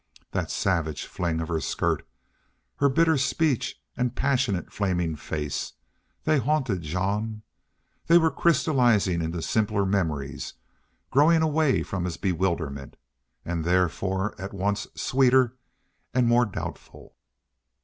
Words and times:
That 0.31 0.49
savage 0.49 1.05
fling 1.05 1.41
of 1.41 1.47
her 1.49 1.59
skirt, 1.59 2.07
her 2.77 2.89
bitter 2.89 3.19
speech 3.19 3.79
and 3.95 4.15
passionate 4.15 4.73
flaming 4.73 5.15
face 5.15 5.73
they 6.23 6.39
haunted 6.39 6.81
Jean. 6.81 7.43
They 8.07 8.17
were 8.17 8.31
crystallizing 8.31 9.21
into 9.21 9.43
simpler 9.43 9.85
memories, 9.85 10.55
growing 11.11 11.43
away 11.43 11.83
from 11.83 12.05
his 12.05 12.17
bewilderment, 12.17 12.95
and 13.45 13.63
therefore 13.63 14.33
at 14.41 14.55
once 14.55 14.87
sweeter 14.95 15.55
and 16.15 16.25
more 16.25 16.47
doubtful. 16.47 17.15